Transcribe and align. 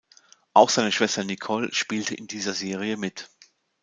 Auch 0.55 0.71
seine 0.71 0.91
Schwester 0.91 1.23
Nicole 1.23 1.71
spielte 1.75 2.15
in 2.15 2.25
dieser 2.25 2.55
Serie 2.55 2.97
mit. 2.97 3.29